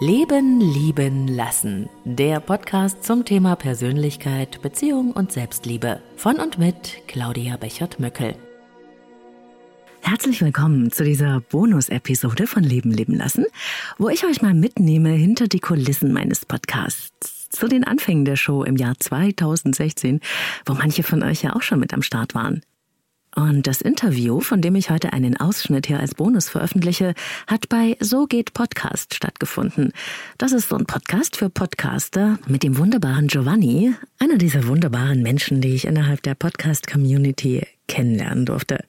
[0.00, 1.88] Leben, Lieben, Lassen.
[2.04, 6.00] Der Podcast zum Thema Persönlichkeit, Beziehung und Selbstliebe.
[6.14, 8.36] Von und mit Claudia Bechert-Möckel.
[10.00, 13.44] Herzlich willkommen zu dieser Bonus-Episode von Leben, Leben, Lassen,
[13.98, 17.48] wo ich euch mal mitnehme hinter die Kulissen meines Podcasts.
[17.48, 20.20] Zu den Anfängen der Show im Jahr 2016,
[20.64, 22.62] wo manche von euch ja auch schon mit am Start waren.
[23.38, 27.14] Und das Interview, von dem ich heute einen Ausschnitt hier als Bonus veröffentliche,
[27.46, 29.92] hat bei So geht Podcast stattgefunden.
[30.38, 35.60] Das ist so ein Podcast für Podcaster mit dem wunderbaren Giovanni, einer dieser wunderbaren Menschen,
[35.60, 38.84] die ich innerhalb der Podcast-Community kennenlernen durfte.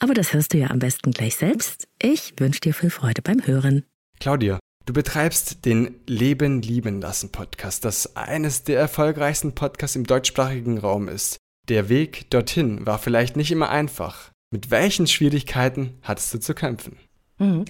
[0.00, 1.86] Aber das hörst du ja am besten gleich selbst.
[2.02, 3.84] Ich wünsche dir viel Freude beim Hören.
[4.18, 10.78] Claudia, du betreibst den Leben lieben lassen Podcast, das eines der erfolgreichsten Podcasts im deutschsprachigen
[10.78, 11.41] Raum ist.
[11.68, 14.30] Der Weg dorthin war vielleicht nicht immer einfach.
[14.50, 16.98] Mit welchen Schwierigkeiten hattest du zu kämpfen?
[17.38, 17.64] Mhm.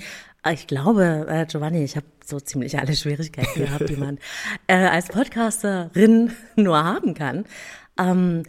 [0.51, 4.19] Ich glaube, äh, Giovanni, ich habe so ziemlich alle Schwierigkeiten gehabt, die man
[4.67, 7.45] äh, als Podcasterin nur haben kann.
[7.99, 8.43] Ähm,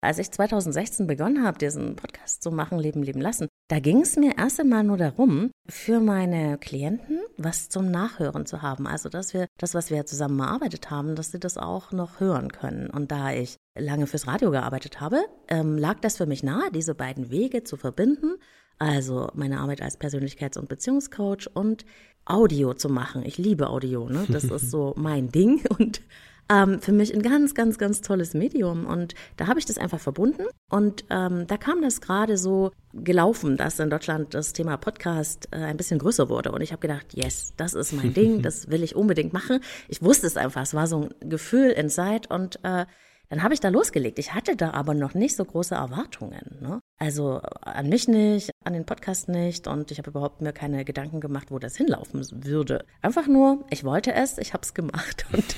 [0.00, 4.16] als ich 2016 begonnen habe, diesen Podcast zu machen, Leben, Leben lassen, da ging es
[4.16, 8.86] mir erst einmal nur darum, für meine Klienten was zum Nachhören zu haben.
[8.86, 12.52] Also, dass wir das, was wir zusammen erarbeitet haben, dass sie das auch noch hören
[12.52, 12.88] können.
[12.88, 16.94] Und da ich lange fürs Radio gearbeitet habe, ähm, lag das für mich nahe, diese
[16.94, 18.36] beiden Wege zu verbinden.
[18.78, 21.84] Also meine Arbeit als Persönlichkeits- und Beziehungscoach und
[22.24, 23.22] Audio zu machen.
[23.24, 24.26] Ich liebe Audio, ne?
[24.28, 26.02] Das ist so mein Ding und
[26.48, 28.86] ähm, für mich ein ganz, ganz, ganz tolles Medium.
[28.86, 30.44] Und da habe ich das einfach verbunden.
[30.70, 35.56] Und ähm, da kam das gerade so gelaufen, dass in Deutschland das Thema Podcast äh,
[35.56, 36.52] ein bisschen größer wurde.
[36.52, 39.60] Und ich habe gedacht, yes, das ist mein Ding, das will ich unbedingt machen.
[39.88, 42.86] Ich wusste es einfach, es war so ein Gefühl inside und äh,
[43.28, 44.18] dann habe ich da losgelegt.
[44.18, 46.58] Ich hatte da aber noch nicht so große Erwartungen.
[46.60, 46.80] Ne?
[46.98, 51.20] Also an mich nicht, an den Podcast nicht und ich habe überhaupt mir keine Gedanken
[51.20, 52.84] gemacht, wo das hinlaufen würde.
[53.02, 55.26] Einfach nur, ich wollte es, ich habe es gemacht.
[55.32, 55.56] Und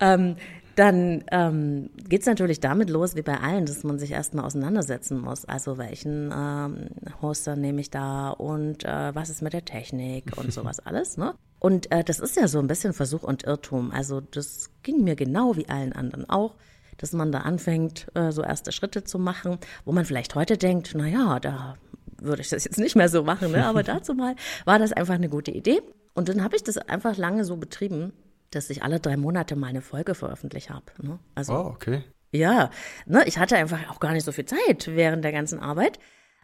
[0.00, 0.36] ähm,
[0.76, 5.18] dann ähm, geht es natürlich damit los, wie bei allen, dass man sich erstmal auseinandersetzen
[5.18, 5.46] muss.
[5.46, 6.88] Also welchen ähm,
[7.22, 11.16] Hoster nehme ich da und äh, was ist mit der Technik und sowas alles.
[11.16, 11.34] Ne?
[11.60, 13.90] Und äh, das ist ja so ein bisschen Versuch und Irrtum.
[13.90, 16.56] Also das ging mir genau wie allen anderen auch
[16.98, 20.92] dass man da anfängt, äh, so erste Schritte zu machen, wo man vielleicht heute denkt,
[20.94, 21.76] na ja, da
[22.20, 23.66] würde ich das jetzt nicht mehr so machen, ne?
[23.66, 25.82] aber dazu mal war das einfach eine gute Idee.
[26.14, 28.12] Und dann habe ich das einfach lange so betrieben,
[28.50, 30.86] dass ich alle drei Monate mal eine Folge veröffentlicht habe.
[31.02, 31.18] Ne?
[31.34, 32.04] Also, oh, okay.
[32.32, 32.70] Ja,
[33.06, 35.98] ne, ich hatte einfach auch gar nicht so viel Zeit während der ganzen Arbeit.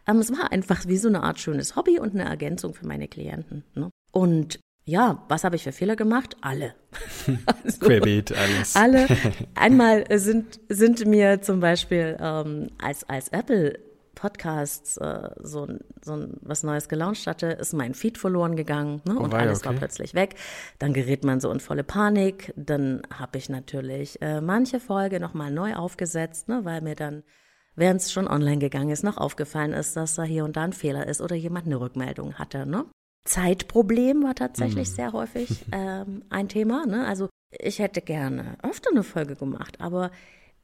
[0.07, 3.07] Ähm, es war einfach wie so eine Art schönes Hobby und eine Ergänzung für meine
[3.07, 3.63] Klienten.
[3.73, 3.89] Ne?
[4.11, 6.35] Und ja, was habe ich für Fehler gemacht?
[6.41, 6.75] Alle.
[7.63, 8.75] also, Querbeet, alles.
[8.75, 9.07] Alle.
[9.55, 13.79] Einmal sind, sind mir zum Beispiel ähm, als, als Apple
[14.15, 15.67] Podcasts äh, so,
[16.03, 19.15] so was Neues gelauncht hatte, ist mein Feed verloren gegangen ne?
[19.17, 19.69] oh, und alles okay.
[19.69, 20.35] war plötzlich weg.
[20.79, 22.53] Dann gerät man so in volle Panik.
[22.55, 26.61] Dann habe ich natürlich äh, manche Folge nochmal neu aufgesetzt, ne?
[26.63, 27.23] weil mir dann,
[27.75, 30.73] während es schon online gegangen ist, noch aufgefallen ist, dass da hier und da ein
[30.73, 32.65] Fehler ist oder jemand eine Rückmeldung hatte.
[32.65, 32.85] Ne?
[33.25, 34.95] Zeitproblem war tatsächlich mhm.
[34.95, 36.85] sehr häufig ähm, ein Thema.
[36.85, 37.05] Ne?
[37.05, 40.11] Also ich hätte gerne öfter eine Folge gemacht, aber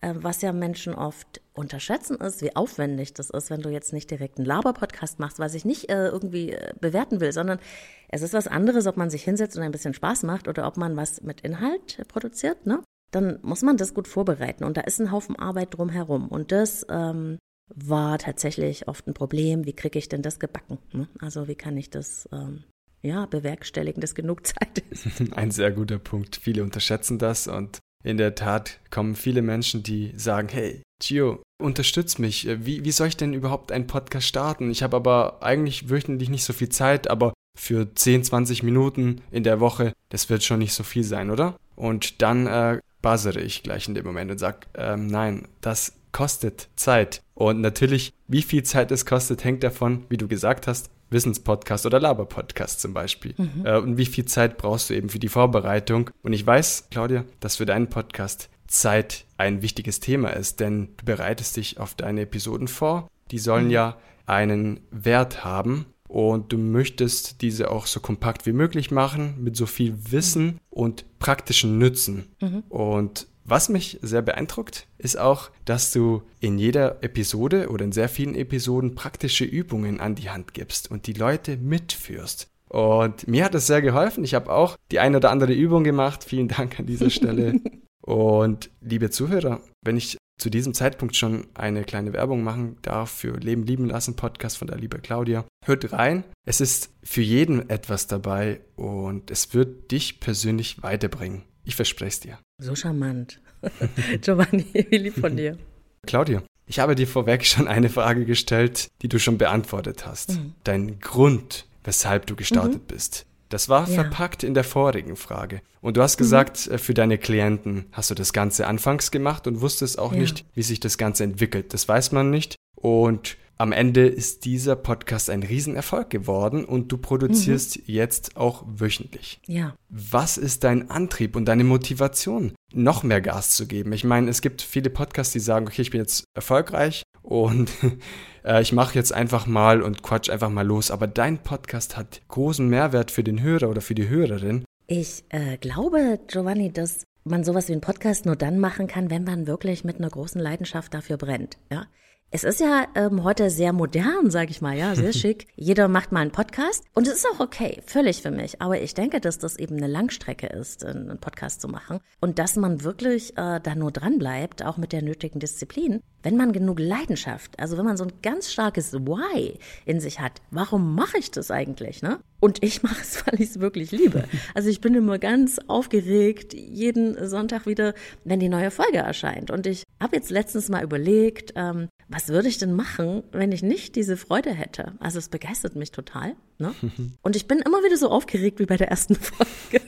[0.02, 4.10] äh, was ja Menschen oft unterschätzen ist, wie aufwendig das ist, wenn du jetzt nicht
[4.10, 7.60] direkt einen Laber-Podcast machst, was ich nicht äh, irgendwie äh, bewerten will, sondern
[8.08, 10.78] es ist was anderes, ob man sich hinsetzt und ein bisschen Spaß macht oder ob
[10.78, 12.66] man was mit Inhalt produziert.
[12.66, 12.82] Ne?
[13.12, 16.86] Dann muss man das gut vorbereiten und da ist ein Haufen Arbeit drumherum und das
[16.90, 17.38] ähm,
[17.76, 19.66] war tatsächlich oft ein Problem.
[19.66, 20.78] Wie kriege ich denn das gebacken?
[20.92, 21.08] Ne?
[21.20, 22.64] Also wie kann ich das ähm,
[23.02, 25.08] ja bewerkstelligen, dass genug Zeit ist?
[25.36, 26.38] Ein sehr guter Punkt.
[26.38, 32.18] Viele unterschätzen das und in der Tat kommen viele Menschen, die sagen, hey, Gio, unterstütz
[32.18, 32.48] mich.
[32.66, 34.72] Wie, wie soll ich denn überhaupt einen Podcast starten?
[34.72, 39.44] Ich habe aber eigentlich wöchentlich nicht so viel Zeit, aber für 10, 20 Minuten in
[39.44, 41.58] der Woche, das wird schon nicht so viel sein, oder?
[41.76, 46.70] Und dann äh, buzzere ich gleich in dem Moment und sage, ähm, nein, das kostet
[46.76, 47.22] Zeit.
[47.40, 51.98] Und natürlich, wie viel Zeit es kostet, hängt davon, wie du gesagt hast, Wissenspodcast oder
[51.98, 53.34] Laberpodcast zum Beispiel.
[53.38, 53.66] Mhm.
[53.66, 56.10] Äh, und wie viel Zeit brauchst du eben für die Vorbereitung?
[56.22, 61.06] Und ich weiß, Claudia, dass für deinen Podcast Zeit ein wichtiges Thema ist, denn du
[61.06, 63.10] bereitest dich auf deine Episoden vor.
[63.32, 63.72] Die sollen mhm.
[63.72, 69.56] ja einen Wert haben und du möchtest diese auch so kompakt wie möglich machen, mit
[69.56, 70.60] so viel Wissen mhm.
[70.72, 72.26] und praktischen Nützen.
[72.42, 72.64] Mhm.
[72.68, 78.10] Und was mich sehr beeindruckt, ist auch, dass du in jeder Episode oder in sehr
[78.10, 82.48] vielen Episoden praktische Übungen an die Hand gibst und die Leute mitführst.
[82.70, 84.24] Und mir hat das sehr geholfen.
[84.24, 86.24] Ich habe auch die eine oder andere Übung gemacht.
[86.24, 87.60] Vielen Dank an dieser Stelle.
[88.02, 93.38] und liebe Zuhörer, wenn ich zu diesem Zeitpunkt schon eine kleine Werbung machen darf für
[93.38, 95.46] Leben lieben lassen, Podcast von der liebe Claudia.
[95.66, 96.24] Hört rein.
[96.46, 101.44] Es ist für jeden etwas dabei und es wird dich persönlich weiterbringen.
[101.70, 102.40] Ich verspreche es dir.
[102.58, 103.40] So charmant.
[104.22, 105.56] Giovanni, wie lieb von dir.
[106.08, 110.32] Claudia, ich habe dir vorweg schon eine Frage gestellt, die du schon beantwortet hast.
[110.32, 110.54] Mhm.
[110.64, 112.88] Dein Grund, weshalb du gestartet mhm.
[112.88, 113.28] bist.
[113.50, 114.02] Das war ja.
[114.02, 115.62] verpackt in der vorigen Frage.
[115.80, 116.80] Und du hast gesagt, mhm.
[116.80, 120.22] Für deine Klienten hast du das Ganze anfangs gemacht und wusstest auch ja.
[120.22, 121.72] nicht, wie sich das Ganze entwickelt.
[121.76, 122.56] Das weiß man nicht.
[122.74, 127.84] Und am Ende ist dieser Podcast ein Riesenerfolg geworden und du produzierst mhm.
[127.88, 129.42] jetzt auch wöchentlich.
[129.48, 129.76] Ja.
[129.90, 133.92] Was ist dein Antrieb und deine Motivation, noch mehr Gas zu geben?
[133.92, 137.70] Ich meine, es gibt viele Podcasts, die sagen, okay, ich bin jetzt erfolgreich und
[138.46, 140.90] äh, ich mache jetzt einfach mal und quatsch einfach mal los.
[140.90, 144.64] Aber dein Podcast hat großen Mehrwert für den Hörer oder für die Hörerin.
[144.88, 149.26] Ich äh, glaube, Giovanni, dass man sowas wie einen Podcast nur dann machen kann, wenn
[149.26, 151.58] man wirklich mit einer großen Leidenschaft dafür brennt.
[151.70, 151.88] Ja?
[152.32, 155.48] Es ist ja ähm, heute sehr modern, sag ich mal, ja, sehr schick.
[155.56, 158.62] Jeder macht mal einen Podcast und es ist auch okay, völlig für mich.
[158.62, 162.56] Aber ich denke, dass das eben eine Langstrecke ist, einen Podcast zu machen und dass
[162.56, 166.80] man wirklich äh, da nur dran bleibt, auch mit der nötigen Disziplin, wenn man genug
[166.80, 170.34] Leidenschaft, also wenn man so ein ganz starkes Why in sich hat.
[170.52, 172.20] Warum mache ich das eigentlich, ne?
[172.40, 174.26] Und ich mache es, weil ich es wirklich liebe.
[174.54, 179.50] Also ich bin immer ganz aufgeregt jeden Sonntag wieder, wenn die neue Folge erscheint.
[179.50, 183.62] Und ich habe jetzt letztens mal überlegt, ähm, was würde ich denn machen, wenn ich
[183.62, 184.94] nicht diese Freude hätte?
[185.00, 186.36] Also es begeistert mich total.
[186.58, 186.74] Ne?
[187.22, 189.86] Und ich bin immer wieder so aufgeregt wie bei der ersten Folge.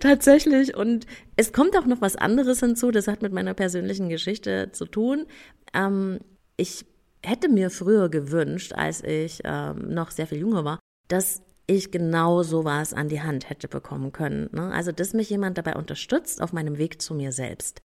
[0.00, 0.76] Tatsächlich.
[0.76, 1.06] Und
[1.36, 5.26] es kommt auch noch was anderes hinzu, das hat mit meiner persönlichen Geschichte zu tun.
[5.74, 6.20] Ähm,
[6.56, 6.86] ich
[7.22, 12.42] hätte mir früher gewünscht, als ich ähm, noch sehr viel jünger war, dass ich genau
[12.42, 14.48] sowas an die Hand hätte bekommen können.
[14.52, 14.72] Ne?
[14.72, 17.80] Also, dass mich jemand dabei unterstützt auf meinem Weg zu mir selbst.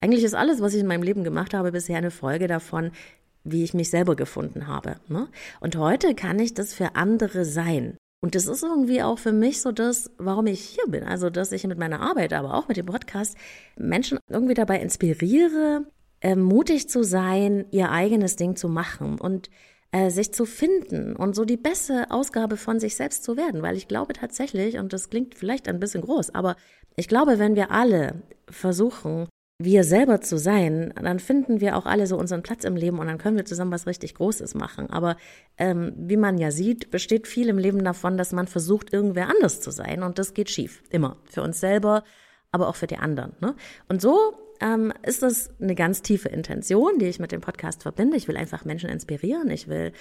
[0.00, 2.90] Eigentlich ist alles, was ich in meinem Leben gemacht habe, bisher eine Folge davon,
[3.44, 4.96] wie ich mich selber gefunden habe.
[5.08, 5.28] Ne?
[5.60, 7.96] Und heute kann ich das für andere sein.
[8.20, 11.04] Und das ist irgendwie auch für mich so das, warum ich hier bin.
[11.04, 13.36] Also, dass ich mit meiner Arbeit, aber auch mit dem Podcast
[13.76, 15.86] Menschen irgendwie dabei inspiriere,
[16.20, 19.50] äh, mutig zu sein, ihr eigenes Ding zu machen und
[19.92, 23.62] äh, sich zu finden und so die beste Ausgabe von sich selbst zu werden.
[23.62, 26.56] Weil ich glaube tatsächlich, und das klingt vielleicht ein bisschen groß, aber
[26.96, 32.06] ich glaube, wenn wir alle versuchen, wir selber zu sein, dann finden wir auch alle
[32.06, 34.90] so unseren Platz im Leben und dann können wir zusammen was richtig Großes machen.
[34.90, 35.16] Aber
[35.56, 39.60] ähm, wie man ja sieht, besteht viel im Leben davon, dass man versucht, irgendwer anders
[39.60, 40.82] zu sein und das geht schief.
[40.90, 41.16] Immer.
[41.24, 42.04] Für uns selber,
[42.52, 43.32] aber auch für die anderen.
[43.40, 43.54] Ne?
[43.88, 48.18] Und so ähm, ist das eine ganz tiefe Intention, die ich mit dem Podcast verbinde.
[48.18, 49.50] Ich will einfach Menschen inspirieren.
[49.50, 49.92] Ich will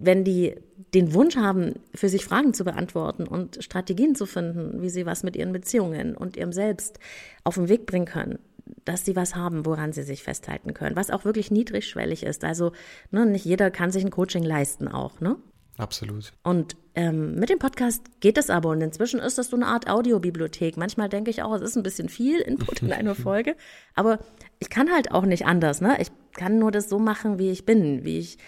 [0.00, 0.54] wenn die
[0.94, 5.22] den Wunsch haben, für sich Fragen zu beantworten und Strategien zu finden, wie sie was
[5.22, 6.98] mit ihren Beziehungen und ihrem Selbst
[7.44, 8.38] auf den Weg bringen können,
[8.84, 12.44] dass sie was haben, woran sie sich festhalten können, was auch wirklich niedrigschwellig ist.
[12.44, 12.72] Also
[13.10, 15.36] ne, nicht jeder kann sich ein Coaching leisten auch, ne?
[15.78, 16.32] Absolut.
[16.42, 19.88] Und ähm, mit dem Podcast geht es aber und inzwischen ist das so eine Art
[19.88, 20.76] Audiobibliothek.
[20.76, 23.56] Manchmal denke ich auch, es ist ein bisschen viel Input in einer Folge,
[23.94, 24.18] aber
[24.58, 25.80] ich kann halt auch nicht anders.
[25.80, 25.96] Ne?
[26.00, 28.38] Ich kann nur das so machen, wie ich bin, wie ich.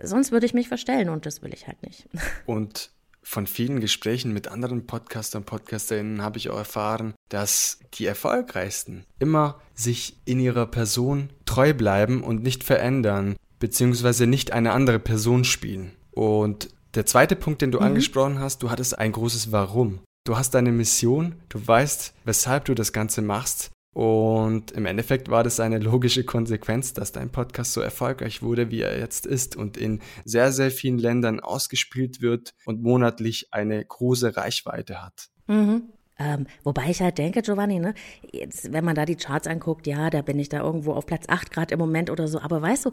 [0.00, 2.08] Sonst würde ich mich verstellen und das will ich halt nicht.
[2.46, 2.90] Und
[3.22, 9.04] von vielen Gesprächen mit anderen Podcastern und Podcasterinnen habe ich auch erfahren, dass die Erfolgreichsten
[9.18, 15.44] immer sich in ihrer Person treu bleiben und nicht verändern, beziehungsweise nicht eine andere Person
[15.44, 15.92] spielen.
[16.12, 17.86] Und der zweite Punkt, den du mhm.
[17.86, 20.00] angesprochen hast, du hattest ein großes Warum.
[20.24, 25.42] Du hast deine Mission, du weißt, weshalb du das Ganze machst und im Endeffekt war
[25.42, 29.76] das eine logische Konsequenz, dass dein Podcast so erfolgreich wurde, wie er jetzt ist und
[29.76, 35.30] in sehr, sehr vielen Ländern ausgespielt wird und monatlich eine große Reichweite hat.
[35.48, 35.82] Mhm.
[36.20, 37.94] Ähm, wobei ich halt denke, Giovanni, ne,
[38.30, 41.24] jetzt, wenn man da die Charts anguckt, ja, da bin ich da irgendwo auf Platz
[41.26, 42.40] 8 Grad im Moment oder so.
[42.40, 42.90] Aber weißt du,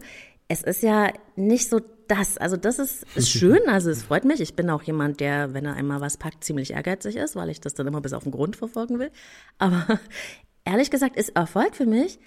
[0.48, 1.78] es ist ja nicht so
[2.08, 2.38] das.
[2.38, 4.40] Also das ist, ist schön, also es freut mich.
[4.40, 7.60] Ich bin auch jemand, der, wenn er einmal was packt, ziemlich ehrgeizig ist, weil ich
[7.60, 9.10] das dann immer bis auf den Grund verfolgen will.
[9.58, 10.00] Aber
[10.68, 12.18] ehrlich gesagt ist Erfolg für mich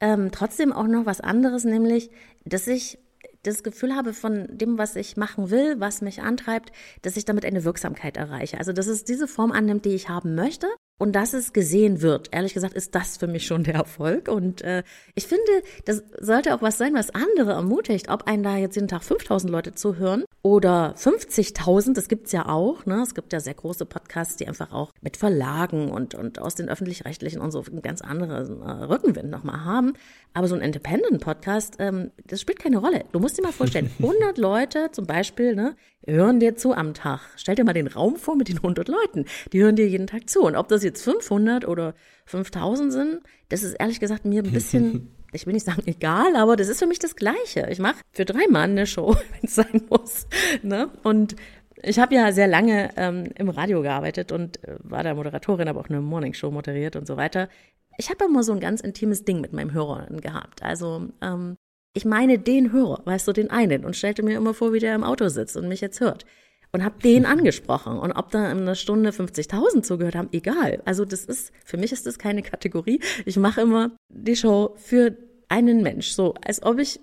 [0.00, 2.10] ähm, trotzdem auch noch was anderes, nämlich,
[2.44, 2.98] dass ich
[3.42, 7.44] das Gefühl habe von dem, was ich machen will, was mich antreibt, dass ich damit
[7.44, 8.58] eine Wirksamkeit erreiche.
[8.58, 10.66] Also, dass es diese Form annimmt, die ich haben möchte
[11.00, 12.28] und dass es gesehen wird.
[12.30, 14.28] Ehrlich gesagt ist das für mich schon der Erfolg.
[14.28, 14.82] Und äh,
[15.14, 15.50] ich finde,
[15.86, 18.10] das sollte auch was sein, was andere ermutigt.
[18.10, 22.84] Ob einen da jetzt jeden Tag 5000 Leute zuhören oder 50.000, das gibt's ja auch.
[22.84, 23.00] Ne?
[23.02, 26.68] Es gibt ja sehr große Podcasts, die einfach auch mit Verlagen und, und aus den
[26.68, 29.94] Öffentlich-Rechtlichen und so einen ganz anderen äh, Rückenwind nochmal haben.
[30.34, 33.04] Aber so ein Independent-Podcast, ähm, das spielt keine Rolle.
[33.12, 35.76] Du musst dir mal vorstellen, 100 Leute zum Beispiel, ne,
[36.06, 37.20] hören dir zu am Tag.
[37.36, 39.26] Stell dir mal den Raum vor mit den 100 Leuten.
[39.52, 40.40] Die hören dir jeden Tag zu.
[40.42, 41.94] Und ob das jetzt 500 oder
[42.26, 46.56] 5000 sind, das ist ehrlich gesagt mir ein bisschen, ich will nicht sagen egal, aber
[46.56, 47.68] das ist für mich das Gleiche.
[47.70, 50.26] Ich mache für drei Mann eine Show, wenn es sein muss.
[50.62, 50.90] Ne?
[51.02, 51.36] Und
[51.82, 55.80] ich habe ja sehr lange ähm, im Radio gearbeitet und äh, war da Moderatorin, aber
[55.80, 57.48] auch eine Morningshow moderiert und so weiter.
[57.96, 60.62] Ich habe immer so ein ganz intimes Ding mit meinem Hörer gehabt.
[60.62, 61.56] Also ähm,
[61.92, 64.94] ich meine den Hörer, weißt du, den einen und stellte mir immer vor, wie der
[64.94, 66.24] im Auto sitzt und mich jetzt hört.
[66.72, 67.98] Und habe den angesprochen.
[67.98, 70.82] Und ob da in einer Stunde 50.000 zugehört haben, egal.
[70.84, 73.00] Also das ist, für mich ist das keine Kategorie.
[73.24, 75.16] Ich mache immer die Show für
[75.48, 77.00] einen Mensch, so als ob ich,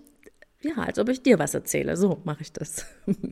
[0.61, 1.97] ja, als ob ich dir was erzähle.
[1.97, 2.85] So mache ich das.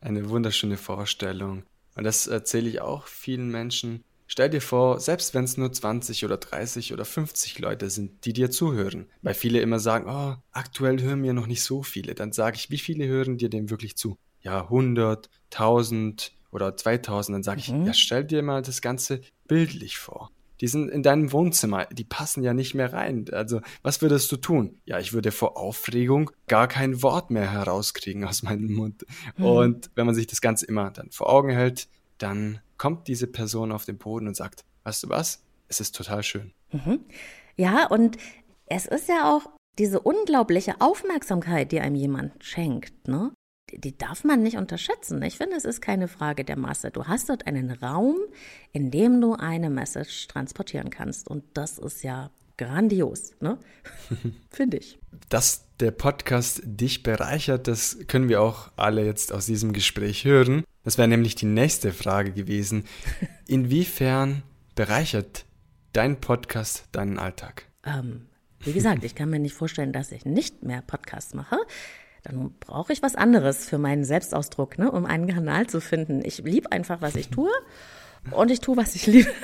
[0.00, 1.64] Eine wunderschöne Vorstellung.
[1.94, 4.02] Und das erzähle ich auch vielen Menschen.
[4.26, 8.32] Stell dir vor, selbst wenn es nur 20 oder 30 oder 50 Leute sind, die
[8.32, 12.32] dir zuhören, weil viele immer sagen, oh, aktuell hören mir noch nicht so viele, dann
[12.32, 14.18] sage ich, wie viele hören dir dem wirklich zu?
[14.40, 17.86] Ja, 100, 1000 oder 2000, dann sage ich, mhm.
[17.86, 20.30] ja, stell dir mal das Ganze bildlich vor.
[20.60, 23.26] Die sind in deinem Wohnzimmer, die passen ja nicht mehr rein.
[23.30, 24.80] Also, was würdest du tun?
[24.86, 29.04] Ja, ich würde vor Aufregung gar kein Wort mehr herauskriegen aus meinem Mund.
[29.36, 29.44] Mhm.
[29.44, 33.72] Und wenn man sich das Ganze immer dann vor Augen hält, dann kommt diese Person
[33.72, 35.42] auf den Boden und sagt, weißt du was?
[35.68, 36.52] Es ist total schön.
[36.72, 37.00] Mhm.
[37.56, 38.16] Ja, und
[38.66, 43.32] es ist ja auch diese unglaubliche Aufmerksamkeit, die einem jemand schenkt, ne?
[43.72, 45.20] Die darf man nicht unterschätzen.
[45.22, 46.92] Ich finde, es ist keine Frage der Masse.
[46.92, 48.16] Du hast dort einen Raum,
[48.72, 51.26] in dem du eine Message transportieren kannst.
[51.26, 53.58] Und das ist ja grandios, ne?
[54.50, 55.00] finde ich.
[55.28, 60.64] Dass der Podcast dich bereichert, das können wir auch alle jetzt aus diesem Gespräch hören.
[60.86, 62.84] Das wäre nämlich die nächste Frage gewesen.
[63.48, 64.44] Inwiefern
[64.76, 65.44] bereichert
[65.92, 67.64] dein Podcast deinen Alltag?
[67.84, 68.28] Ähm,
[68.60, 71.56] wie gesagt, ich kann mir nicht vorstellen, dass ich nicht mehr Podcasts mache.
[72.22, 76.24] Dann brauche ich was anderes für meinen Selbstausdruck, ne, um einen Kanal zu finden.
[76.24, 77.50] Ich liebe einfach, was ich tue
[78.30, 79.30] und ich tue, was ich liebe.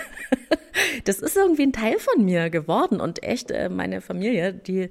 [1.05, 4.91] Das ist irgendwie ein Teil von mir geworden und echt äh, meine Familie, die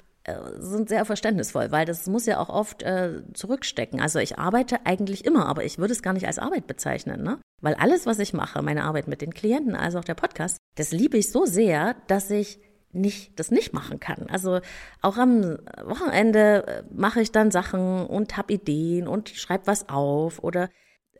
[0.59, 3.99] sind sehr verständnisvoll, weil das muss ja auch oft äh, zurückstecken.
[3.99, 7.39] Also ich arbeite eigentlich immer, aber ich würde es gar nicht als Arbeit bezeichnen, ne?
[7.61, 10.91] Weil alles, was ich mache, meine Arbeit mit den Klienten, also auch der Podcast, das
[10.91, 12.59] liebe ich so sehr, dass ich
[12.91, 14.27] nicht, das nicht machen kann.
[14.29, 14.59] Also
[15.01, 20.43] auch am Wochenende äh, mache ich dann Sachen und habe Ideen und schreibe was auf
[20.43, 20.69] oder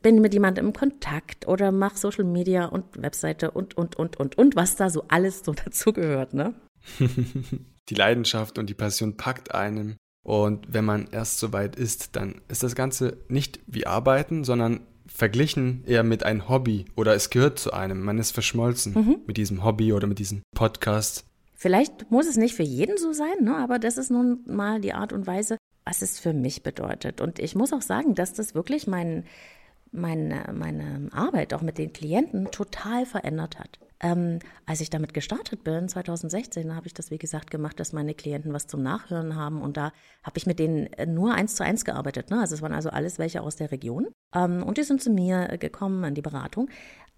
[0.02, 4.36] bin mit jemandem im Kontakt oder mache Social Media und Webseite und, und, und, und,
[4.36, 6.54] und, was da so alles so dazugehört, ne?
[7.88, 9.96] die Leidenschaft und die Passion packt einem.
[10.24, 14.80] Und wenn man erst so weit ist, dann ist das Ganze nicht wie Arbeiten, sondern
[15.06, 18.02] verglichen eher mit einem Hobby oder es gehört zu einem.
[18.02, 19.16] Man ist verschmolzen mhm.
[19.26, 21.24] mit diesem Hobby oder mit diesem Podcast.
[21.54, 23.56] Vielleicht muss es nicht für jeden so sein, ne?
[23.56, 27.20] aber das ist nun mal die Art und Weise, was es für mich bedeutet.
[27.20, 29.24] Und ich muss auch sagen, dass das wirklich mein,
[29.92, 33.78] meine, meine Arbeit auch mit den Klienten total verändert hat.
[34.02, 38.14] Ähm, als ich damit gestartet bin, 2016, habe ich das, wie gesagt, gemacht, dass meine
[38.14, 39.62] Klienten was zum Nachhören haben.
[39.62, 39.92] Und da
[40.24, 42.30] habe ich mit denen nur eins zu eins gearbeitet.
[42.30, 42.40] Ne?
[42.40, 44.08] Also es waren also alles welche aus der Region.
[44.34, 46.68] Ähm, und die sind zu mir gekommen an die Beratung.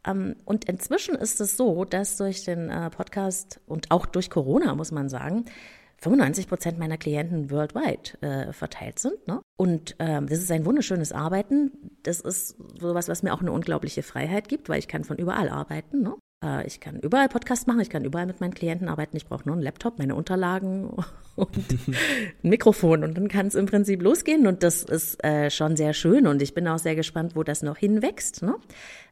[0.06, 4.74] Ähm, und inzwischen ist es so, dass durch den äh, Podcast und auch durch Corona,
[4.74, 5.46] muss man sagen,
[6.02, 9.26] 95 Prozent meiner Klienten worldwide äh, verteilt sind.
[9.26, 9.40] Ne?
[9.56, 11.72] Und ähm, das ist ein wunderschönes Arbeiten.
[12.02, 15.48] Das ist sowas, was mir auch eine unglaubliche Freiheit gibt, weil ich kann von überall
[15.48, 16.02] arbeiten.
[16.02, 16.14] Ne?
[16.44, 19.16] Äh, ich kann überall Podcast machen, ich kann überall mit meinen Klienten arbeiten.
[19.16, 20.90] Ich brauche nur einen Laptop, meine Unterlagen
[21.36, 21.56] und
[21.88, 21.96] ein
[22.42, 24.46] Mikrofon und dann kann es im Prinzip losgehen.
[24.46, 27.62] Und das ist äh, schon sehr schön und ich bin auch sehr gespannt, wo das
[27.62, 28.42] noch hinwächst.
[28.42, 28.56] Ne?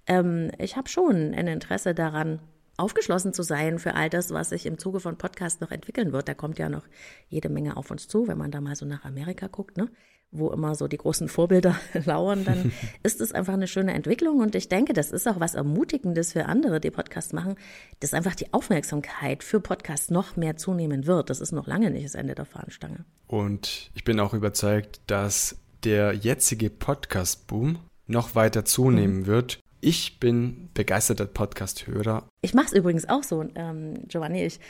[0.07, 2.41] Ähm, ich habe schon ein Interesse daran,
[2.77, 6.29] aufgeschlossen zu sein für all das, was sich im Zuge von Podcast noch entwickeln wird.
[6.29, 6.85] Da kommt ja noch
[7.29, 9.77] jede Menge auf uns zu, wenn man da mal so nach Amerika guckt.
[9.77, 9.89] Ne?
[10.33, 12.73] Wo immer so die großen Vorbilder lauern, dann
[13.03, 14.41] ist es einfach eine schöne Entwicklung.
[14.41, 17.57] Und ich denke, das ist auch was Ermutigendes für andere, die Podcasts machen,
[18.01, 21.31] dass einfach die Aufmerksamkeit für Podcasts noch mehr zunehmen wird.
[21.31, 23.05] Das ist noch lange nicht das Ende der Fahnenstange.
[23.29, 29.27] Und ich bin auch überzeugt, dass der jetzige Podcast-Boom noch weiter zunehmen mhm.
[29.27, 29.61] wird.
[29.81, 32.29] Ich bin begeisterter Podcast-Hörer.
[32.41, 34.45] Ich mache es übrigens auch so, ähm, Giovanni.
[34.45, 34.61] Ich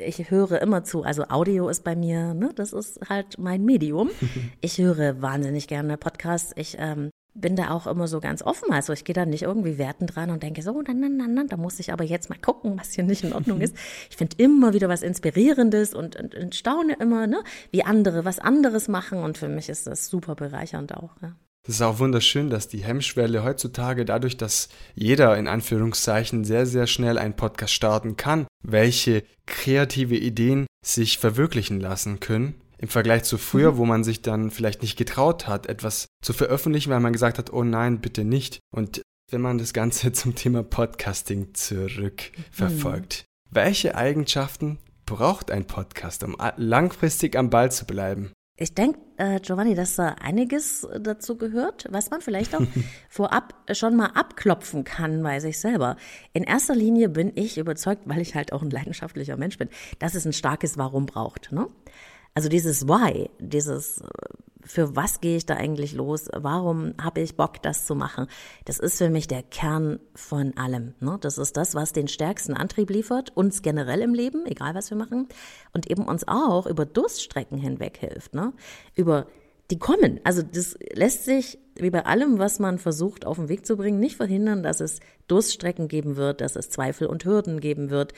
[0.00, 1.02] ich höre immer zu.
[1.02, 4.10] Also Audio ist bei mir, ne, das ist halt mein Medium.
[4.60, 6.52] Ich höre wahnsinnig gerne Podcasts.
[6.56, 8.72] Ich ähm, bin da auch immer so ganz offen.
[8.72, 11.56] Also ich gehe da nicht irgendwie wertend dran und denke so, dann, dann, dann, da
[11.56, 13.76] muss ich aber jetzt mal gucken, was hier nicht in Ordnung ist.
[14.10, 18.38] Ich finde immer wieder was Inspirierendes und, und, und staune immer, ne, wie andere was
[18.38, 19.22] anderes machen.
[19.22, 21.10] Und für mich ist das super bereichernd auch.
[21.22, 21.34] Ja.
[21.66, 26.86] Das ist auch wunderschön, dass die Hemmschwelle heutzutage dadurch, dass jeder in Anführungszeichen sehr, sehr
[26.86, 33.38] schnell einen Podcast starten kann, welche kreative Ideen sich verwirklichen lassen können, Im Vergleich zu
[33.38, 33.76] früher, mhm.
[33.76, 37.52] wo man sich dann vielleicht nicht getraut hat, etwas zu veröffentlichen, weil man gesagt hat,
[37.52, 38.60] oh nein, bitte nicht.
[38.72, 43.54] Und wenn man das Ganze zum Thema Podcasting zurückverfolgt, mhm.
[43.54, 48.32] welche Eigenschaften braucht ein Podcast, um langfristig am Ball zu bleiben?
[48.60, 52.66] Ich denke, äh, Giovanni, dass da einiges dazu gehört, was man vielleicht auch
[53.08, 55.96] vorab schon mal abklopfen kann bei sich selber.
[56.32, 59.68] In erster Linie bin ich überzeugt, weil ich halt auch ein leidenschaftlicher Mensch bin,
[60.00, 61.52] dass es ein starkes Warum braucht.
[61.52, 61.68] Ne?
[62.34, 64.02] Also dieses Why, dieses
[64.68, 66.28] für was gehe ich da eigentlich los?
[66.32, 68.26] Warum habe ich Bock, das zu machen?
[68.66, 70.94] Das ist für mich der Kern von allem.
[71.00, 71.16] Ne?
[71.20, 74.98] Das ist das, was den stärksten Antrieb liefert, uns generell im Leben, egal was wir
[74.98, 75.26] machen,
[75.72, 78.34] und eben uns auch über Durststrecken hinweg hilft.
[78.34, 78.52] Ne?
[78.94, 79.26] Über
[79.70, 80.20] die kommen.
[80.24, 83.98] Also das lässt sich, wie bei allem, was man versucht auf den Weg zu bringen,
[83.98, 88.12] nicht verhindern, dass es Durststrecken geben wird, dass es Zweifel und Hürden geben wird,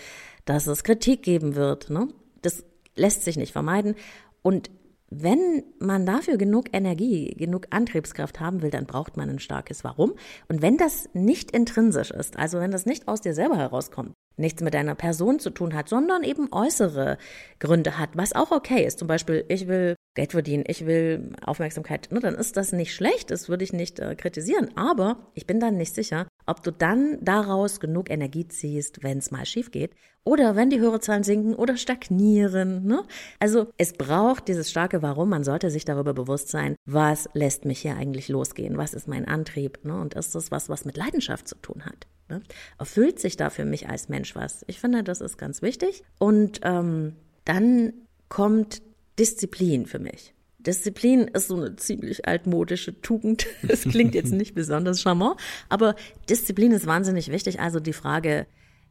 [0.44, 1.90] dass es Kritik geben wird.
[1.90, 2.08] Ne?
[2.42, 2.64] Das
[2.96, 3.94] lässt sich nicht vermeiden.
[4.42, 4.70] Und
[5.10, 10.14] wenn man dafür genug Energie, genug Antriebskraft haben will, dann braucht man ein starkes Warum.
[10.48, 14.62] Und wenn das nicht intrinsisch ist, also wenn das nicht aus dir selber herauskommt, nichts
[14.62, 17.18] mit deiner Person zu tun hat, sondern eben äußere
[17.58, 18.98] Gründe hat, was auch okay ist.
[18.98, 23.30] Zum Beispiel, ich will Geld verdienen, ich will Aufmerksamkeit, ne, dann ist das nicht schlecht,
[23.30, 24.76] das würde ich nicht äh, kritisieren.
[24.76, 29.30] Aber ich bin dann nicht sicher, ob du dann daraus genug Energie ziehst, wenn es
[29.30, 29.92] mal schief geht
[30.24, 32.84] oder wenn die Hörerzahlen sinken oder stagnieren.
[32.84, 33.04] Ne?
[33.38, 35.28] Also es braucht dieses starke Warum.
[35.28, 38.76] Man sollte sich darüber bewusst sein, was lässt mich hier eigentlich losgehen?
[38.76, 39.84] Was ist mein Antrieb?
[39.84, 39.98] Ne?
[39.98, 42.06] Und ist das was, was mit Leidenschaft zu tun hat?
[42.30, 42.42] Ne?
[42.78, 44.64] Erfüllt sich da für mich als Mensch was?
[44.68, 46.04] Ich finde, das ist ganz wichtig.
[46.18, 47.92] Und ähm, dann
[48.28, 48.82] kommt
[49.18, 50.32] Disziplin für mich.
[50.58, 53.46] Disziplin ist so eine ziemlich altmodische Tugend.
[53.62, 55.96] Das klingt jetzt nicht besonders charmant, aber
[56.28, 57.60] Disziplin ist wahnsinnig wichtig.
[57.60, 58.46] Also die Frage,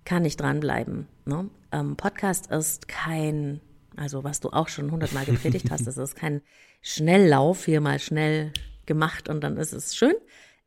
[0.06, 1.08] kann ich dranbleiben?
[1.26, 1.50] Ne?
[1.72, 3.62] Ähm, Podcast ist kein,
[3.96, 6.42] also was du auch schon hundertmal gepredigt hast, das ist kein
[6.82, 8.52] Schnelllauf, hier mal schnell
[8.86, 10.16] gemacht und dann ist es schön.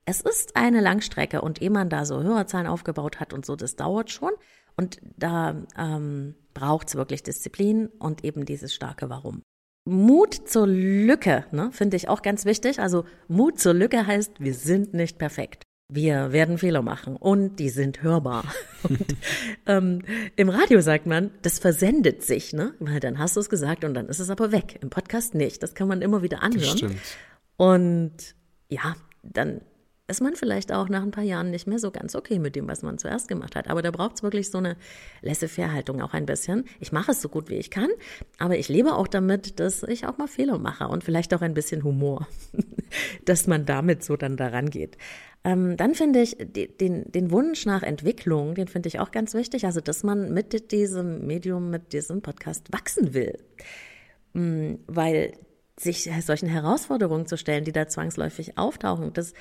[0.04, 3.76] Es ist eine Langstrecke und ehe man da so Hörerzahlen aufgebaut hat und so, das
[3.76, 4.32] dauert schon.
[4.76, 9.42] Und da ähm, braucht es wirklich Disziplin und eben dieses starke Warum.
[9.84, 12.78] Mut zur Lücke, ne, finde ich auch ganz wichtig.
[12.78, 15.64] Also Mut zur Lücke heißt, wir sind nicht perfekt.
[15.88, 18.44] Wir werden Fehler machen und die sind hörbar.
[18.88, 19.14] Und,
[19.66, 20.02] ähm,
[20.36, 22.74] Im Radio sagt man, das versendet sich, ne?
[22.80, 24.78] Weil dann hast du es gesagt und dann ist es aber weg.
[24.80, 25.62] Im Podcast nicht.
[25.62, 26.98] Das kann man immer wieder anhören.
[27.58, 28.34] Und
[28.68, 29.60] ja, dann
[30.12, 32.68] ist man vielleicht auch nach ein paar Jahren nicht mehr so ganz okay mit dem,
[32.68, 33.68] was man zuerst gemacht hat.
[33.68, 34.76] Aber da braucht es wirklich so eine
[35.22, 36.64] Laissez-faire-Haltung auch ein bisschen.
[36.78, 37.88] Ich mache es so gut wie ich kann,
[38.38, 41.54] aber ich lebe auch damit, dass ich auch mal Fehler mache und vielleicht auch ein
[41.54, 42.28] bisschen Humor,
[43.24, 44.96] dass man damit so dann daran geht.
[45.44, 49.66] Ähm, dann finde ich den, den Wunsch nach Entwicklung, den finde ich auch ganz wichtig.
[49.66, 53.38] Also, dass man mit diesem Medium, mit diesem Podcast wachsen will.
[54.34, 55.32] Mm, weil
[55.78, 59.32] sich solchen Herausforderungen zu stellen, die da zwangsläufig auftauchen, das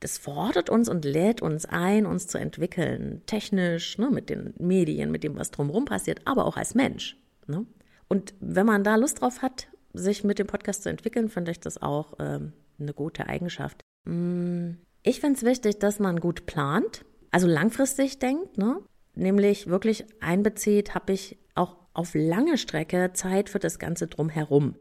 [0.00, 5.10] das fordert uns und lädt uns ein, uns zu entwickeln, technisch, ne, mit den Medien,
[5.10, 7.16] mit dem, was drumherum passiert, aber auch als Mensch.
[7.46, 7.66] Ne?
[8.08, 11.60] Und wenn man da Lust drauf hat, sich mit dem Podcast zu entwickeln, finde ich
[11.60, 13.80] das auch ähm, eine gute Eigenschaft.
[14.04, 18.80] Mm, ich finde es wichtig, dass man gut plant, also langfristig denkt, ne?
[19.14, 24.76] nämlich wirklich einbezieht, habe ich auch auf lange Strecke Zeit für das Ganze drumherum.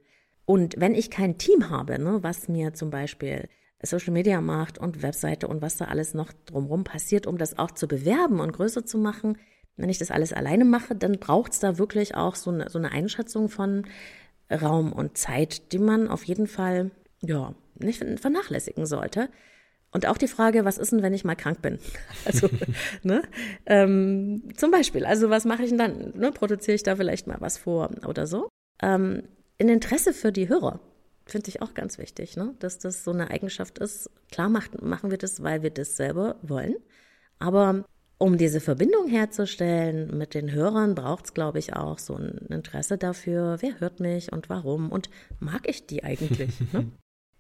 [0.45, 3.49] Und wenn ich kein Team habe, ne, was mir zum Beispiel
[3.83, 7.71] Social Media macht und Webseite und was da alles noch drumherum passiert, um das auch
[7.71, 9.37] zu bewerben und größer zu machen.
[9.75, 12.79] Wenn ich das alles alleine mache, dann braucht es da wirklich auch so eine, so
[12.79, 13.85] eine Einschätzung von
[14.51, 19.29] Raum und Zeit, die man auf jeden Fall ja nicht vernachlässigen sollte.
[19.91, 21.79] Und auch die Frage, was ist denn, wenn ich mal krank bin?
[22.25, 22.49] Also,
[23.03, 23.21] ne?
[23.65, 26.13] Ähm, zum Beispiel, also was mache ich denn dann?
[26.15, 26.31] Ne?
[26.31, 28.49] Produziere ich da vielleicht mal was vor oder so?
[28.81, 29.23] Ähm,
[29.57, 30.79] in Interesse für die Hörer.
[31.27, 32.55] Finde ich auch ganz wichtig, ne?
[32.59, 34.09] dass das so eine Eigenschaft ist.
[34.31, 36.75] Klar macht, machen wir das, weil wir das selber wollen.
[37.37, 37.85] Aber
[38.17, 42.97] um diese Verbindung herzustellen mit den Hörern, braucht es, glaube ich, auch so ein Interesse
[42.97, 45.09] dafür, wer hört mich und warum und
[45.39, 46.53] mag ich die eigentlich.
[46.73, 46.91] ne?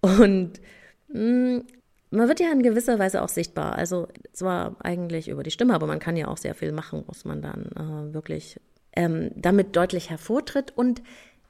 [0.01, 0.61] Und
[1.07, 1.63] mh, mm,
[2.09, 3.75] man wird ja in gewisser Weise auch sichtbar.
[3.75, 7.25] Also zwar eigentlich über die Stimme, aber man kann ja auch sehr viel machen, muss
[7.25, 8.59] man dann äh, wirklich
[8.95, 10.71] ähm, damit deutlich hervortritt.
[10.75, 11.01] Und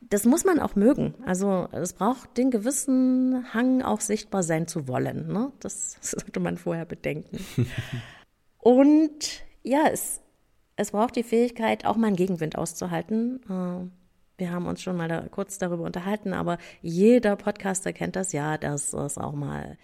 [0.10, 1.16] das muss man auch mögen.
[1.26, 5.28] Also es braucht den gewissen Hang, auch sichtbar sein zu wollen.
[5.28, 5.52] Ne?
[5.60, 7.40] Das sollte man vorher bedenken.
[8.60, 10.22] Und ja, es,
[10.76, 13.42] es braucht die Fähigkeit, auch mal einen Gegenwind auszuhalten.
[13.50, 13.90] Äh,
[14.40, 18.58] wir haben uns schon mal da kurz darüber unterhalten, aber jeder Podcaster kennt das ja,
[18.58, 19.78] dass es auch mal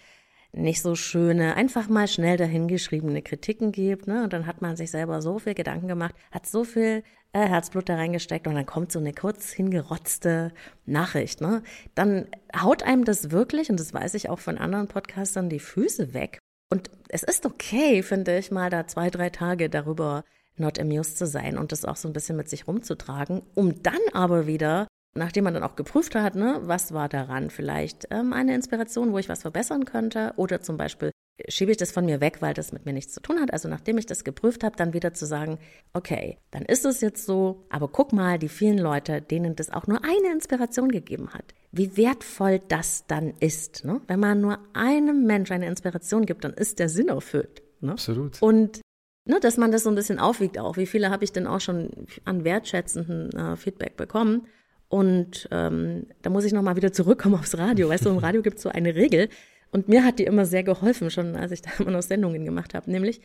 [0.54, 4.08] nicht so schöne, einfach mal schnell dahingeschriebene Kritiken gibt.
[4.08, 4.24] Ne?
[4.24, 7.90] Und dann hat man sich selber so viel Gedanken gemacht, hat so viel äh, Herzblut
[7.90, 10.54] da reingesteckt und dann kommt so eine kurz hingerotzte
[10.86, 11.42] Nachricht.
[11.42, 11.64] Ne?
[11.96, 16.14] Dann haut einem das wirklich, und das weiß ich auch von anderen Podcastern, die Füße
[16.14, 16.40] weg.
[16.70, 20.24] Und es ist okay, finde ich, mal da zwei, drei Tage darüber
[20.56, 24.00] not amused zu sein und das auch so ein bisschen mit sich rumzutragen, um dann
[24.14, 28.56] aber wieder nachdem man dann auch geprüft hat, ne, was war daran vielleicht ähm, eine
[28.56, 31.12] Inspiration, wo ich was verbessern könnte oder zum Beispiel
[31.48, 33.52] schiebe ich das von mir weg, weil das mit mir nichts zu tun hat.
[33.54, 35.58] Also nachdem ich das geprüft habe, dann wieder zu sagen,
[35.94, 39.88] okay, dann ist es jetzt so, aber guck mal, die vielen Leute, denen das auch
[39.88, 43.84] nur eine Inspiration gegeben hat, wie wertvoll das dann ist.
[43.84, 44.02] Ne?
[44.08, 47.64] Wenn man nur einem Mensch eine Inspiration gibt, dann ist der Sinn erfüllt.
[47.82, 47.94] Ne?
[47.94, 48.42] Absolut.
[48.42, 48.82] Und
[49.26, 50.78] ne, dass man das so ein bisschen aufwiegt auch.
[50.78, 51.90] Wie viele habe ich denn auch schon
[52.26, 54.48] an wertschätzenden äh, Feedback bekommen?
[54.94, 57.90] Und ähm, da muss ich nochmal wieder zurückkommen aufs Radio.
[57.90, 59.28] Weißt du, im Radio gibt es so eine Regel.
[59.72, 62.76] Und mir hat die immer sehr geholfen, schon als ich da immer noch Sendungen gemacht
[62.76, 62.92] habe.
[62.92, 63.20] Nämlich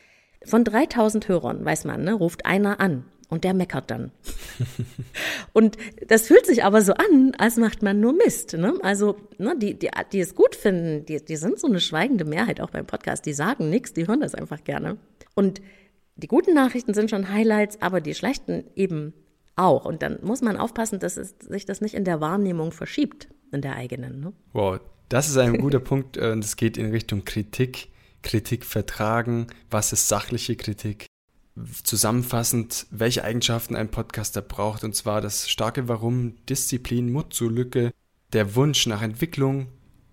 [0.46, 4.12] von 3000 Hörern, weiß man, ne, ruft einer an und der meckert dann.
[5.52, 5.76] und
[6.06, 8.54] das fühlt sich aber so an, als macht man nur Mist.
[8.54, 8.72] Ne?
[8.80, 12.62] Also ne, die, die, die es gut finden, die, die sind so eine schweigende Mehrheit
[12.62, 13.26] auch beim Podcast.
[13.26, 14.96] Die sagen nichts, die hören das einfach gerne.
[15.34, 15.60] Und
[16.16, 19.12] die guten Nachrichten sind schon Highlights, aber die schlechten eben
[19.58, 19.84] auch.
[19.84, 23.62] Und dann muss man aufpassen, dass es, sich das nicht in der Wahrnehmung verschiebt, in
[23.62, 24.20] der eigenen.
[24.20, 24.32] Ne?
[24.52, 27.88] Wow, das ist ein guter Punkt äh, und es geht in Richtung Kritik.
[28.22, 31.06] Kritik vertragen, was ist sachliche Kritik?
[31.82, 37.92] Zusammenfassend, welche Eigenschaften ein Podcaster braucht, und zwar das starke Warum, Disziplin, Mut zur Lücke,
[38.32, 39.68] der Wunsch nach Entwicklung,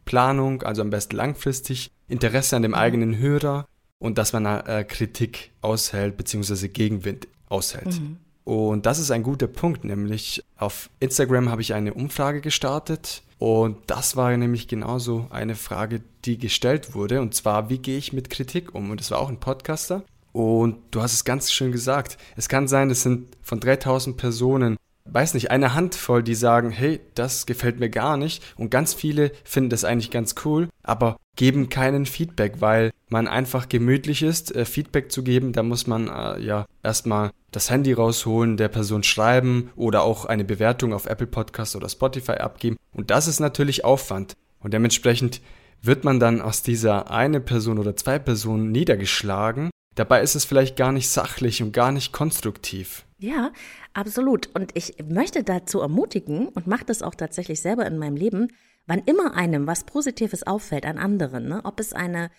[0.06, 5.52] Planung, also am besten langfristig, Interesse an dem eigenen Hörer und dass man äh, Kritik
[5.62, 6.68] aushält bzw.
[6.68, 8.00] Gegenwind aushält.
[8.00, 8.18] Mhm.
[8.46, 13.78] Und das ist ein guter Punkt, nämlich auf Instagram habe ich eine Umfrage gestartet und
[13.88, 18.30] das war nämlich genauso eine Frage, die gestellt wurde und zwar, wie gehe ich mit
[18.30, 18.92] Kritik um?
[18.92, 22.20] Und das war auch ein Podcaster und du hast es ganz schön gesagt.
[22.36, 27.00] Es kann sein, es sind von 3000 Personen weiß nicht, eine Handvoll, die sagen, hey,
[27.14, 28.44] das gefällt mir gar nicht.
[28.58, 33.70] Und ganz viele finden das eigentlich ganz cool, aber geben keinen Feedback, weil man einfach
[33.70, 35.54] gemütlich ist, äh, Feedback zu geben.
[35.54, 40.44] Da muss man äh, ja erstmal das Handy rausholen, der Person schreiben oder auch eine
[40.44, 42.78] Bewertung auf Apple Podcast oder Spotify abgeben.
[42.92, 44.34] Und das ist natürlich Aufwand.
[44.60, 45.42] Und dementsprechend
[45.82, 49.70] wird man dann aus dieser eine Person oder zwei Personen niedergeschlagen.
[49.96, 53.05] Dabei ist es vielleicht gar nicht sachlich und gar nicht konstruktiv.
[53.18, 53.52] Ja,
[53.94, 54.54] absolut.
[54.54, 58.50] Und ich möchte dazu ermutigen und mache das auch tatsächlich selber in meinem Leben,
[58.88, 62.30] wann immer einem was Positives auffällt an anderen, ne, ob es eine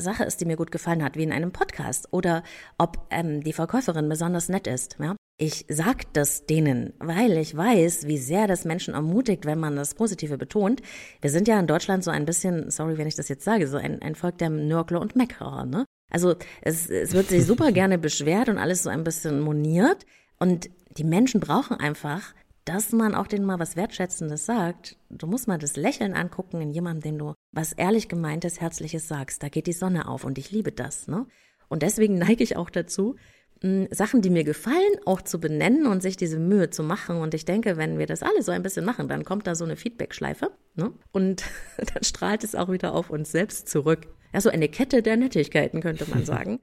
[0.00, 2.42] Sache ist, die mir gut gefallen hat, wie in einem Podcast, oder
[2.78, 4.96] ob ähm, die Verkäuferin besonders nett ist.
[5.00, 5.16] Ja?
[5.36, 9.94] Ich sag das denen, weil ich weiß, wie sehr das Menschen ermutigt, wenn man das
[9.94, 10.80] Positive betont.
[11.20, 13.76] Wir sind ja in Deutschland so ein bisschen, sorry, wenn ich das jetzt sage, so
[13.76, 15.66] ein, ein Volk der Nörgler und Meckerer.
[15.66, 15.84] Ne?
[16.10, 20.06] Also es, es wird sich super gerne beschwert und alles so ein bisschen moniert.
[20.44, 22.34] Und die Menschen brauchen einfach,
[22.66, 24.98] dass man auch denen mal was Wertschätzendes sagt.
[25.08, 29.42] Du musst mal das Lächeln angucken in jemandem, dem du was ehrlich gemeintes, herzliches sagst.
[29.42, 31.24] Da geht die Sonne auf und ich liebe das, ne?
[31.68, 33.16] Und deswegen neige ich auch dazu,
[33.90, 37.16] Sachen, die mir gefallen, auch zu benennen und sich diese Mühe zu machen.
[37.22, 39.64] Und ich denke, wenn wir das alle so ein bisschen machen, dann kommt da so
[39.64, 40.92] eine Feedback-Schleife ne?
[41.10, 41.42] und
[41.78, 44.08] dann strahlt es auch wieder auf uns selbst zurück.
[44.34, 46.60] Ja, so eine Kette der Nettigkeiten, könnte man sagen.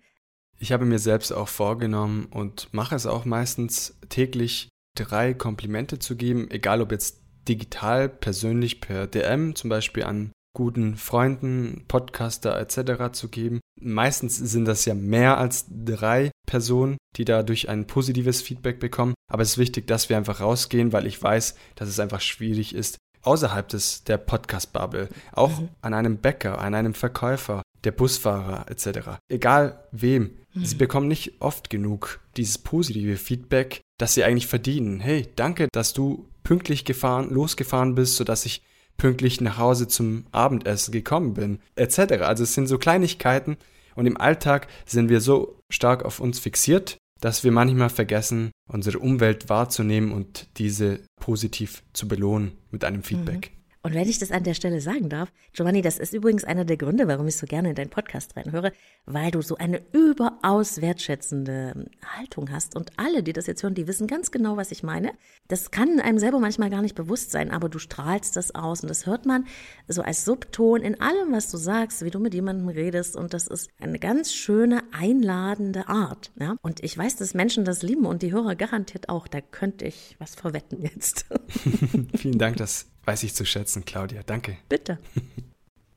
[0.61, 6.15] Ich habe mir selbst auch vorgenommen und mache es auch meistens täglich, drei Komplimente zu
[6.15, 13.11] geben, egal ob jetzt digital, persönlich per DM, zum Beispiel an guten Freunden, Podcaster etc.
[13.11, 13.59] zu geben.
[13.79, 19.15] Meistens sind das ja mehr als drei Personen, die dadurch ein positives Feedback bekommen.
[19.31, 22.75] Aber es ist wichtig, dass wir einfach rausgehen, weil ich weiß, dass es einfach schwierig
[22.75, 25.69] ist, außerhalb des, der Podcast-Bubble, auch mhm.
[25.81, 29.17] an einem Bäcker, an einem Verkäufer, der Busfahrer etc.
[29.27, 30.65] Egal wem, mhm.
[30.65, 34.99] sie bekommen nicht oft genug dieses positive Feedback, das sie eigentlich verdienen.
[34.99, 38.63] Hey, danke, dass du pünktlich gefahren, losgefahren bist, sodass ich
[38.97, 42.23] pünktlich nach Hause zum Abendessen gekommen bin, etc.
[42.23, 43.57] Also es sind so Kleinigkeiten
[43.95, 48.99] und im Alltag sind wir so stark auf uns fixiert, dass wir manchmal vergessen, unsere
[48.99, 53.51] Umwelt wahrzunehmen und diese positiv zu belohnen mit einem Feedback.
[53.83, 56.77] Und wenn ich das an der Stelle sagen darf, Giovanni, das ist übrigens einer der
[56.77, 58.73] Gründe, warum ich so gerne in deinen Podcast reinhöre,
[59.05, 62.75] weil du so eine überaus wertschätzende Haltung hast.
[62.75, 65.13] Und alle, die das jetzt hören, die wissen ganz genau, was ich meine.
[65.47, 68.89] Das kann einem selber manchmal gar nicht bewusst sein, aber du strahlst das aus und
[68.89, 69.45] das hört man
[69.87, 73.15] so als Subton in allem, was du sagst, wie du mit jemandem redest.
[73.15, 76.31] Und das ist eine ganz schöne, einladende Art.
[76.39, 76.55] Ja?
[76.61, 79.27] Und ich weiß, dass Menschen das lieben und die Hörer garantiert auch.
[79.27, 81.25] Da könnte ich was verwetten jetzt.
[82.15, 84.21] Vielen Dank, das weiß ich zu schätzen, Claudia.
[84.25, 84.57] Danke.
[84.69, 84.99] Bitte.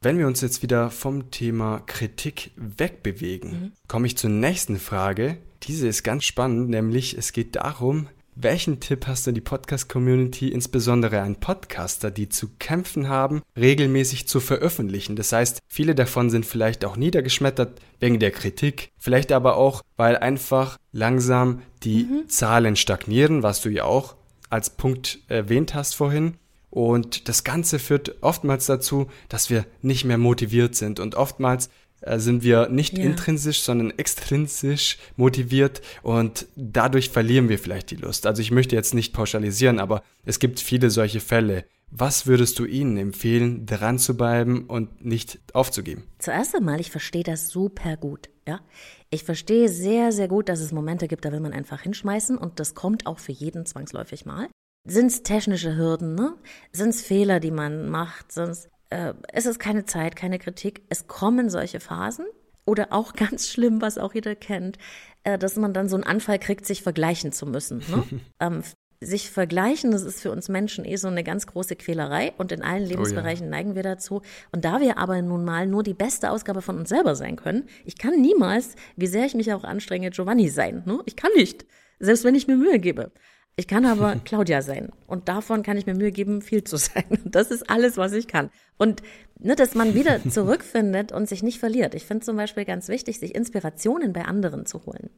[0.04, 3.72] wenn wir uns jetzt wieder vom Thema Kritik wegbewegen, mhm.
[3.88, 5.38] komme ich zur nächsten Frage.
[5.62, 10.48] Diese ist ganz spannend, nämlich es geht darum, welchen Tipp hast du in die Podcast-Community,
[10.48, 15.14] insbesondere an Podcaster, die zu kämpfen haben, regelmäßig zu veröffentlichen?
[15.14, 20.16] Das heißt, viele davon sind vielleicht auch niedergeschmettert wegen der Kritik, vielleicht aber auch, weil
[20.16, 22.28] einfach langsam die mhm.
[22.28, 24.16] Zahlen stagnieren, was du ja auch
[24.50, 26.34] als Punkt erwähnt hast vorhin.
[26.74, 32.18] Und das Ganze führt oftmals dazu, dass wir nicht mehr motiviert sind und oftmals äh,
[32.18, 33.04] sind wir nicht ja.
[33.04, 38.26] intrinsisch, sondern extrinsisch motiviert und dadurch verlieren wir vielleicht die Lust.
[38.26, 41.64] Also ich möchte jetzt nicht pauschalisieren, aber es gibt viele solche Fälle.
[41.92, 46.02] Was würdest du ihnen empfehlen, dran zu bleiben und nicht aufzugeben?
[46.18, 48.30] Zuerst einmal, ich verstehe das super gut.
[48.48, 48.62] Ja,
[49.10, 52.58] ich verstehe sehr, sehr gut, dass es Momente gibt, da will man einfach hinschmeißen und
[52.58, 54.48] das kommt auch für jeden zwangsläufig mal.
[54.86, 56.34] Sind es technische Hürden, ne?
[56.72, 58.32] Sind es Fehler, die man macht?
[58.32, 60.82] Sind's, äh, es ist keine Zeit, keine Kritik.
[60.90, 62.26] Es kommen solche Phasen.
[62.66, 64.78] Oder auch ganz schlimm, was auch jeder kennt,
[65.22, 67.78] äh, dass man dann so einen Anfall kriegt, sich vergleichen zu müssen.
[67.78, 68.04] Ne?
[68.40, 68.62] ähm,
[69.00, 72.62] sich vergleichen, das ist für uns Menschen eh so eine ganz große Quälerei und in
[72.62, 73.56] allen Lebensbereichen oh ja.
[73.56, 74.22] neigen wir dazu.
[74.52, 77.68] Und da wir aber nun mal nur die beste Ausgabe von uns selber sein können,
[77.84, 80.82] ich kann niemals, wie sehr ich mich auch anstrenge, Giovanni sein.
[80.86, 81.00] Ne?
[81.06, 81.66] Ich kann nicht,
[81.98, 83.12] selbst wenn ich mir Mühe gebe.
[83.56, 84.90] Ich kann aber Claudia sein.
[85.06, 87.04] Und davon kann ich mir Mühe geben, viel zu sein.
[87.08, 88.50] Und das ist alles, was ich kann.
[88.76, 89.02] Und
[89.38, 91.94] ne, dass man wieder zurückfindet und sich nicht verliert.
[91.94, 95.10] Ich finde zum Beispiel ganz wichtig, sich Inspirationen bei anderen zu holen.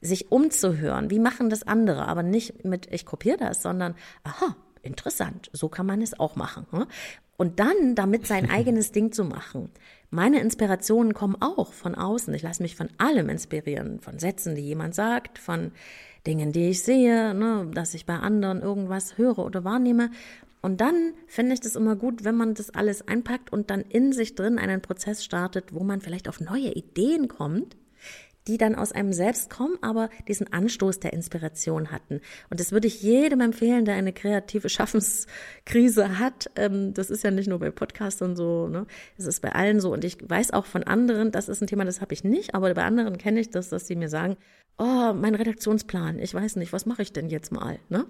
[0.00, 1.10] Sich umzuhören.
[1.10, 2.06] Wie machen das andere?
[2.06, 5.50] Aber nicht mit, ich kopiere das, sondern, aha, interessant.
[5.52, 6.66] So kann man es auch machen.
[6.72, 6.86] Ne?
[7.36, 9.70] Und dann damit sein eigenes Ding zu machen.
[10.10, 12.32] Meine Inspirationen kommen auch von außen.
[12.34, 13.98] Ich lasse mich von allem inspirieren.
[13.98, 15.72] Von Sätzen, die jemand sagt, von
[16.26, 20.10] Dingen, die ich sehe, ne, dass ich bei anderen irgendwas höre oder wahrnehme.
[20.62, 24.12] Und dann finde ich das immer gut, wenn man das alles einpackt und dann in
[24.12, 27.76] sich drin einen Prozess startet, wo man vielleicht auf neue Ideen kommt,
[28.46, 32.20] die dann aus einem selbst kommen, aber diesen Anstoß der Inspiration hatten.
[32.50, 36.50] Und das würde ich jedem empfehlen, der eine kreative Schaffenskrise hat.
[36.56, 38.86] Ähm, das ist ja nicht nur bei Podcastern so, ne?
[39.16, 39.92] Es ist bei allen so.
[39.92, 42.72] Und ich weiß auch von anderen, das ist ein Thema, das habe ich nicht, aber
[42.74, 44.36] bei anderen kenne ich das, dass sie mir sagen,
[44.78, 47.78] oh, mein Redaktionsplan, ich weiß nicht, was mache ich denn jetzt mal?
[47.88, 48.06] Ne?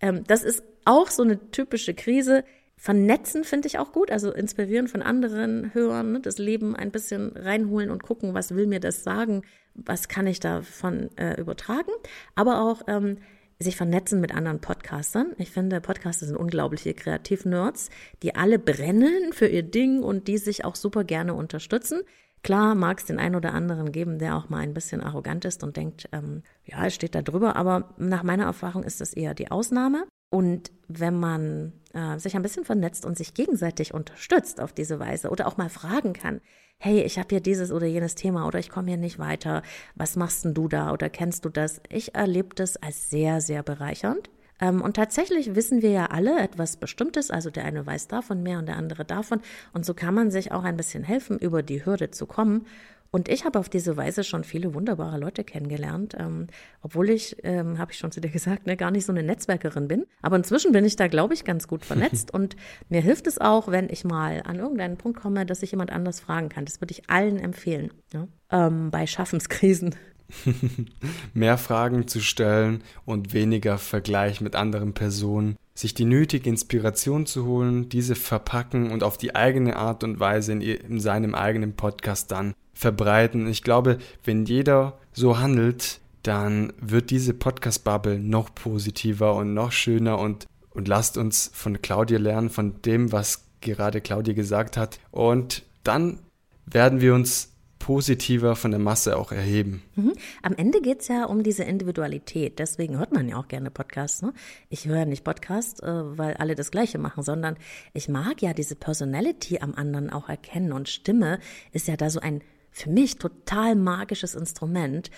[0.00, 2.44] Ähm, das ist auch so eine typische Krise.
[2.76, 7.36] Vernetzen finde ich auch gut, also inspirieren von anderen, hören, ne, das Leben ein bisschen
[7.36, 9.42] reinholen und gucken, was will mir das sagen,
[9.74, 11.90] was kann ich davon äh, übertragen,
[12.34, 13.18] aber auch ähm,
[13.58, 15.32] sich vernetzen mit anderen Podcastern.
[15.38, 17.90] Ich finde, Podcaster sind unglaubliche Kreativ-Nerds,
[18.22, 22.02] die alle brennen für ihr Ding und die sich auch super gerne unterstützen.
[22.42, 25.64] Klar mag es den einen oder anderen geben, der auch mal ein bisschen arrogant ist
[25.64, 29.32] und denkt, ähm, ja, es steht da drüber, aber nach meiner Erfahrung ist das eher
[29.32, 30.04] die Ausnahme.
[30.34, 35.30] Und wenn man äh, sich ein bisschen vernetzt und sich gegenseitig unterstützt auf diese Weise
[35.30, 36.40] oder auch mal fragen kann,
[36.76, 39.62] hey, ich habe hier dieses oder jenes Thema oder ich komme hier nicht weiter,
[39.94, 41.80] was machst denn du da oder kennst du das?
[41.88, 44.28] Ich erlebe das als sehr, sehr bereichernd.
[44.60, 48.58] Ähm, und tatsächlich wissen wir ja alle etwas Bestimmtes, also der eine weiß davon mehr
[48.58, 49.40] und der andere davon.
[49.72, 52.66] Und so kann man sich auch ein bisschen helfen, über die Hürde zu kommen.
[53.14, 56.48] Und ich habe auf diese Weise schon viele wunderbare Leute kennengelernt, ähm,
[56.82, 59.86] obwohl ich, ähm, habe ich schon zu dir gesagt, ne, gar nicht so eine Netzwerkerin
[59.86, 60.04] bin.
[60.20, 62.34] Aber inzwischen bin ich da, glaube ich, ganz gut vernetzt.
[62.34, 62.56] und
[62.88, 66.18] mir hilft es auch, wenn ich mal an irgendeinen Punkt komme, dass ich jemand anders
[66.18, 66.64] fragen kann.
[66.64, 67.92] Das würde ich allen empfehlen.
[68.12, 68.26] Ja?
[68.50, 69.94] Ähm, bei Schaffenskrisen
[71.34, 75.56] Mehr Fragen zu stellen und weniger Vergleich mit anderen Personen.
[75.74, 80.50] Sich die nötige Inspiration zu holen, diese verpacken und auf die eigene Art und Weise
[80.50, 83.46] in, in seinem eigenen Podcast dann verbreiten.
[83.46, 90.18] Ich glaube, wenn jeder so handelt, dann wird diese Podcast-Bubble noch positiver und noch schöner
[90.18, 94.98] und, und lasst uns von Claudia lernen, von dem, was gerade Claudia gesagt hat.
[95.10, 96.18] Und dann
[96.66, 99.82] werden wir uns positiver von der Masse auch erheben.
[99.94, 100.14] Mhm.
[100.40, 102.58] Am Ende geht es ja um diese Individualität.
[102.58, 104.22] Deswegen hört man ja auch gerne Podcasts.
[104.22, 104.32] Ne?
[104.70, 105.86] Ich höre nicht Podcasts, äh,
[106.18, 107.58] weil alle das Gleiche machen, sondern
[107.92, 110.72] ich mag ja diese Personality am anderen auch erkennen.
[110.72, 111.40] Und Stimme
[111.72, 112.40] ist ja da so ein
[112.74, 115.08] für mich total magisches Instrument.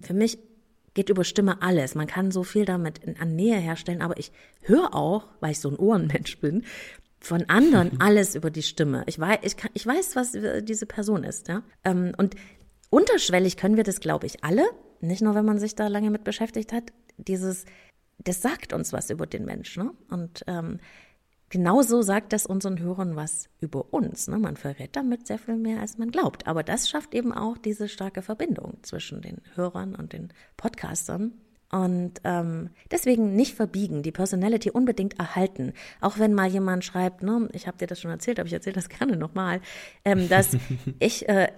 [0.00, 0.38] Für mich
[0.94, 1.94] geht über Stimme alles.
[1.94, 5.68] Man kann so viel damit an Nähe herstellen, aber ich höre auch, weil ich so
[5.68, 6.64] ein Ohrenmensch bin,
[7.20, 9.04] von anderen alles über die Stimme.
[9.06, 10.32] Ich weiß, ich, kann, ich weiß, was
[10.64, 11.62] diese Person ist, ja.
[11.84, 12.34] Ähm, und
[12.88, 14.64] unterschwellig können wir das, glaube ich, alle.
[15.02, 16.84] Nicht nur, wenn man sich da lange mit beschäftigt hat.
[17.18, 17.66] Dieses,
[18.16, 19.84] das sagt uns was über den Menschen.
[19.84, 19.92] Ne?
[20.08, 20.80] Und ähm,
[21.50, 24.28] genauso sagt das unseren Hörern was über uns.
[24.28, 24.38] Ne?
[24.38, 26.46] Man verrät damit sehr viel mehr, als man glaubt.
[26.46, 31.32] Aber das schafft eben auch diese starke Verbindung zwischen den Hörern und den Podcastern.
[31.72, 35.72] Und ähm, deswegen nicht verbiegen, die Personality unbedingt erhalten.
[36.00, 38.74] Auch wenn mal jemand schreibt, ne, ich habe dir das schon erzählt, aber ich erzähle
[38.74, 39.60] das gerne nochmal,
[40.04, 40.56] ähm, dass
[40.98, 41.48] ich äh,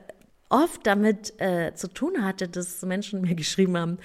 [0.48, 3.98] oft damit äh, zu tun hatte, dass Menschen mir geschrieben haben,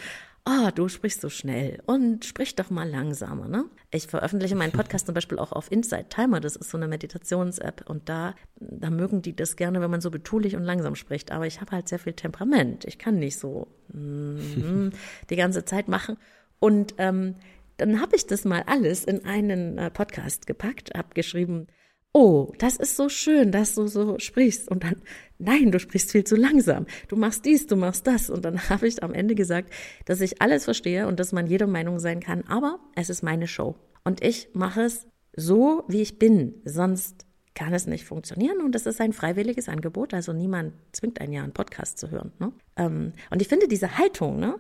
[0.47, 3.47] oh, du sprichst so schnell und sprich doch mal langsamer.
[3.47, 3.65] Ne?
[3.91, 7.89] Ich veröffentliche meinen Podcast zum Beispiel auch auf Inside Timer, das ist so eine Meditations-App
[7.89, 11.31] und da, da mögen die das gerne, wenn man so betulich und langsam spricht.
[11.31, 12.85] Aber ich habe halt sehr viel Temperament.
[12.85, 14.89] Ich kann nicht so mm,
[15.29, 16.17] die ganze Zeit machen.
[16.59, 17.35] Und ähm,
[17.77, 21.67] dann habe ich das mal alles in einen äh, Podcast gepackt, abgeschrieben,
[22.13, 24.69] oh, das ist so schön, dass du so sprichst.
[24.69, 25.01] Und dann,
[25.37, 26.85] nein, du sprichst viel zu langsam.
[27.07, 28.29] Du machst dies, du machst das.
[28.29, 29.71] Und dann habe ich am Ende gesagt,
[30.05, 32.43] dass ich alles verstehe und dass man jeder Meinung sein kann.
[32.47, 33.75] Aber es ist meine Show.
[34.03, 36.55] Und ich mache es so, wie ich bin.
[36.65, 40.13] Sonst kann es nicht funktionieren und es ist ein freiwilliges Angebot.
[40.13, 42.31] Also niemand zwingt einen ja, einen Podcast zu hören.
[42.39, 42.51] Ne?
[42.75, 44.59] Ähm, und ich finde diese Haltung, ne,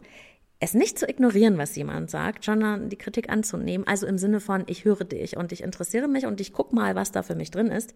[0.59, 3.85] es nicht zu ignorieren, was jemand sagt, sondern die Kritik anzunehmen.
[3.87, 6.95] Also im Sinne von, ich höre dich und ich interessiere mich und ich guck mal,
[6.95, 7.93] was da für mich drin ist.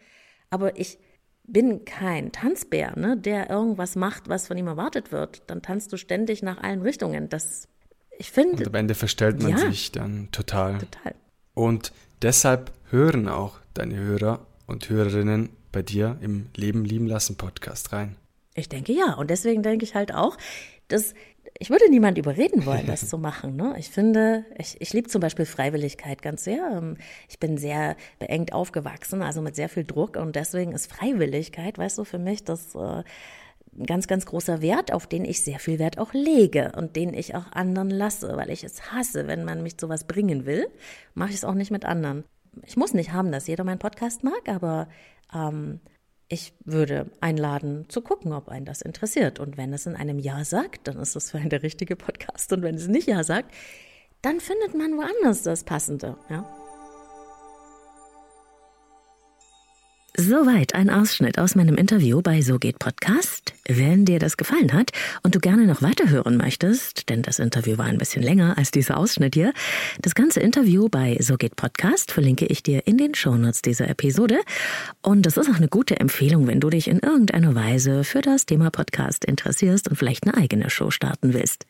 [0.49, 0.99] Aber ich
[1.43, 5.43] bin kein Tanzbär, ne, der irgendwas macht, was von ihm erwartet wird.
[5.47, 7.29] Dann tanzt du ständig nach allen Richtungen.
[7.29, 7.67] Das,
[8.17, 8.57] ich finde.
[8.57, 10.77] Und am Ende verstellt man ja, sich dann total.
[10.77, 11.15] Total.
[11.53, 17.91] Und deshalb hören auch deine Hörer und Hörerinnen bei dir im Leben lieben lassen Podcast
[17.91, 18.17] rein.
[18.53, 19.13] Ich denke ja.
[19.13, 20.37] Und deswegen denke ich halt auch,
[20.89, 21.13] dass
[21.61, 23.55] ich würde niemand überreden wollen, das zu machen.
[23.55, 23.75] Ne?
[23.77, 26.71] Ich finde, ich, ich liebe zum Beispiel Freiwilligkeit ganz sehr.
[26.75, 26.97] Ähm,
[27.29, 31.99] ich bin sehr beengt aufgewachsen, also mit sehr viel Druck und deswegen ist Freiwilligkeit, weißt
[31.99, 33.03] du, für mich das äh,
[33.77, 37.13] ein ganz, ganz großer Wert, auf den ich sehr viel Wert auch lege und den
[37.13, 40.67] ich auch anderen lasse, weil ich es hasse, wenn man mich zu was bringen will,
[41.13, 42.23] mache ich es auch nicht mit anderen.
[42.65, 44.89] Ich muss nicht haben, dass jeder meinen Podcast mag, aber
[45.31, 45.79] ähm,
[46.31, 49.39] ich würde einladen zu gucken, ob einen das interessiert.
[49.41, 52.53] Und wenn es in einem Ja sagt, dann ist das für einen der richtige Podcast.
[52.53, 53.53] Und wenn es nicht Ja sagt,
[54.21, 56.15] dann findet man woanders das Passende.
[56.29, 56.45] Ja?
[60.17, 63.53] Soweit ein Ausschnitt aus meinem Interview bei So geht Podcast.
[63.65, 64.91] Wenn dir das gefallen hat
[65.23, 68.97] und du gerne noch weiterhören möchtest, denn das Interview war ein bisschen länger als dieser
[68.97, 69.53] Ausschnitt hier,
[70.01, 74.41] das ganze Interview bei So geht Podcast verlinke ich dir in den Shownotes dieser Episode.
[75.01, 78.45] Und das ist auch eine gute Empfehlung, wenn du dich in irgendeiner Weise für das
[78.45, 81.65] Thema Podcast interessierst und vielleicht eine eigene Show starten willst.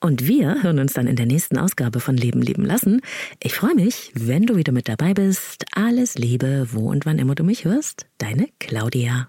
[0.00, 3.00] Und wir hören uns dann in der nächsten Ausgabe von Leben leben lassen.
[3.42, 5.64] Ich freue mich, wenn du wieder mit dabei bist.
[5.74, 8.06] Alles Liebe, wo und wann immer du mich hörst.
[8.18, 9.28] Deine Claudia.